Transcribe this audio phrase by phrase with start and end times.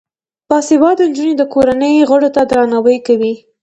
[0.49, 3.33] باسواده نجونې د کورنۍ غړو ته درناوی کوي.